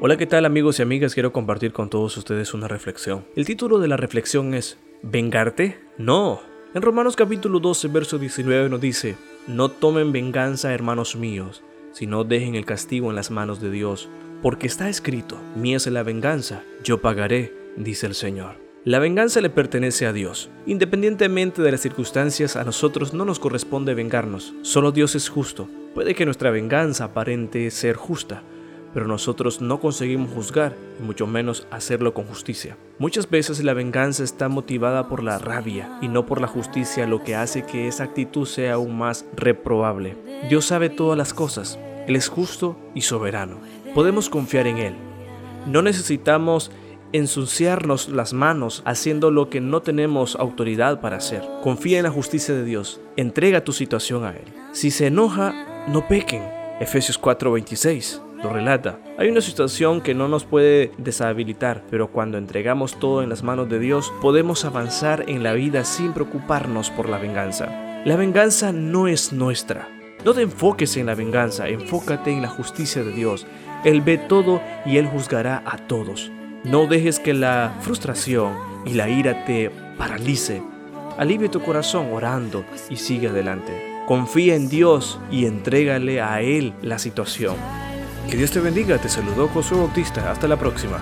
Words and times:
Hola, 0.00 0.16
¿qué 0.16 0.26
tal 0.26 0.44
amigos 0.44 0.78
y 0.78 0.82
amigas? 0.82 1.12
Quiero 1.12 1.32
compartir 1.32 1.72
con 1.72 1.90
todos 1.90 2.16
ustedes 2.16 2.54
una 2.54 2.68
reflexión. 2.68 3.26
El 3.34 3.44
título 3.44 3.80
de 3.80 3.88
la 3.88 3.96
reflexión 3.96 4.54
es 4.54 4.78
¿Vengarte? 5.02 5.80
No. 5.98 6.40
En 6.72 6.82
Romanos 6.82 7.16
capítulo 7.16 7.58
12, 7.58 7.88
verso 7.88 8.16
19 8.16 8.68
nos 8.68 8.80
dice, 8.80 9.16
No 9.48 9.72
tomen 9.72 10.12
venganza, 10.12 10.72
hermanos 10.72 11.16
míos, 11.16 11.64
sino 11.90 12.22
dejen 12.22 12.54
el 12.54 12.64
castigo 12.64 13.10
en 13.10 13.16
las 13.16 13.32
manos 13.32 13.60
de 13.60 13.72
Dios, 13.72 14.08
porque 14.40 14.68
está 14.68 14.88
escrito, 14.88 15.36
mía 15.56 15.78
es 15.78 15.88
la 15.88 16.04
venganza, 16.04 16.62
yo 16.84 17.00
pagaré, 17.00 17.52
dice 17.76 18.06
el 18.06 18.14
Señor. 18.14 18.68
La 18.84 19.00
venganza 19.00 19.40
le 19.40 19.50
pertenece 19.50 20.06
a 20.06 20.12
Dios. 20.12 20.48
Independientemente 20.64 21.60
de 21.60 21.72
las 21.72 21.80
circunstancias, 21.80 22.54
a 22.54 22.62
nosotros 22.62 23.14
no 23.14 23.24
nos 23.24 23.40
corresponde 23.40 23.94
vengarnos. 23.94 24.54
Solo 24.62 24.92
Dios 24.92 25.16
es 25.16 25.28
justo. 25.28 25.68
Puede 25.92 26.14
que 26.14 26.24
nuestra 26.24 26.52
venganza 26.52 27.04
aparente 27.04 27.70
ser 27.72 27.96
justa, 27.96 28.44
pero 28.94 29.06
nosotros 29.06 29.60
no 29.60 29.80
conseguimos 29.80 30.30
juzgar 30.32 30.74
y 30.98 31.02
mucho 31.02 31.26
menos 31.26 31.66
hacerlo 31.70 32.14
con 32.14 32.24
justicia. 32.24 32.76
Muchas 32.98 33.28
veces 33.30 33.62
la 33.62 33.74
venganza 33.74 34.24
está 34.24 34.48
motivada 34.48 35.08
por 35.08 35.22
la 35.22 35.38
rabia 35.38 35.98
y 36.00 36.08
no 36.08 36.26
por 36.26 36.40
la 36.40 36.46
justicia, 36.46 37.06
lo 37.06 37.22
que 37.22 37.36
hace 37.36 37.64
que 37.64 37.88
esa 37.88 38.04
actitud 38.04 38.46
sea 38.46 38.74
aún 38.74 38.96
más 38.96 39.24
reprobable. 39.36 40.16
Dios 40.48 40.66
sabe 40.66 40.88
todas 40.88 41.18
las 41.18 41.34
cosas, 41.34 41.78
Él 42.06 42.16
es 42.16 42.28
justo 42.28 42.76
y 42.94 43.02
soberano. 43.02 43.58
Podemos 43.94 44.28
confiar 44.28 44.66
en 44.66 44.78
Él. 44.78 44.94
No 45.66 45.82
necesitamos 45.82 46.70
ensuciarnos 47.12 48.08
las 48.08 48.32
manos 48.32 48.82
haciendo 48.84 49.30
lo 49.30 49.48
que 49.48 49.60
no 49.60 49.80
tenemos 49.80 50.36
autoridad 50.36 51.00
para 51.00 51.16
hacer. 51.16 51.42
Confía 51.62 51.98
en 51.98 52.04
la 52.04 52.10
justicia 52.10 52.54
de 52.54 52.64
Dios. 52.64 53.00
Entrega 53.16 53.64
tu 53.64 53.72
situación 53.72 54.24
a 54.24 54.30
Él. 54.30 54.44
Si 54.72 54.90
se 54.90 55.06
enoja, 55.06 55.86
no 55.88 56.06
pequen. 56.06 56.42
Efesios 56.80 57.18
4:26 57.20 58.27
lo 58.42 58.52
relata. 58.52 58.98
Hay 59.18 59.28
una 59.28 59.40
situación 59.40 60.00
que 60.00 60.14
no 60.14 60.28
nos 60.28 60.44
puede 60.44 60.92
deshabilitar, 60.98 61.84
pero 61.90 62.08
cuando 62.08 62.38
entregamos 62.38 62.98
todo 62.98 63.22
en 63.22 63.28
las 63.28 63.42
manos 63.42 63.68
de 63.68 63.78
Dios, 63.78 64.12
podemos 64.20 64.64
avanzar 64.64 65.24
en 65.28 65.42
la 65.42 65.52
vida 65.52 65.84
sin 65.84 66.12
preocuparnos 66.12 66.90
por 66.90 67.08
la 67.08 67.18
venganza. 67.18 67.66
La 68.04 68.16
venganza 68.16 68.72
no 68.72 69.08
es 69.08 69.32
nuestra. 69.32 69.88
No 70.24 70.34
te 70.34 70.42
enfoques 70.42 70.96
en 70.96 71.06
la 71.06 71.14
venganza, 71.14 71.68
enfócate 71.68 72.32
en 72.32 72.42
la 72.42 72.48
justicia 72.48 73.02
de 73.04 73.12
Dios. 73.12 73.46
Él 73.84 74.00
ve 74.00 74.18
todo 74.18 74.60
y 74.84 74.96
Él 74.96 75.06
juzgará 75.06 75.62
a 75.64 75.76
todos. 75.78 76.30
No 76.64 76.86
dejes 76.86 77.20
que 77.20 77.34
la 77.34 77.76
frustración 77.80 78.52
y 78.84 78.94
la 78.94 79.08
ira 79.08 79.44
te 79.44 79.70
paralice. 79.96 80.62
Alivia 81.16 81.50
tu 81.50 81.60
corazón 81.60 82.12
orando 82.12 82.64
y 82.90 82.96
sigue 82.96 83.28
adelante. 83.28 83.72
Confía 84.06 84.54
en 84.54 84.68
Dios 84.68 85.20
y 85.30 85.46
entrégale 85.46 86.20
a 86.20 86.40
Él 86.40 86.72
la 86.82 86.98
situación. 86.98 87.56
Que 88.28 88.36
Dios 88.36 88.50
te 88.50 88.60
bendiga, 88.60 88.98
te 88.98 89.08
saludó 89.08 89.48
Josué 89.48 89.78
Bautista, 89.78 90.30
hasta 90.30 90.46
la 90.46 90.58
próxima. 90.58 90.98